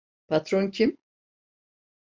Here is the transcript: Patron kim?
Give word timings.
Patron 0.27 0.71
kim? 0.71 0.97